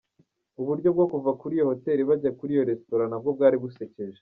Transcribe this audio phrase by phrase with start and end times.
[0.61, 4.19] Uburyo bwo kuva kuri Hotel bajya kuri iyo restaurant nabwo bwari busekeje.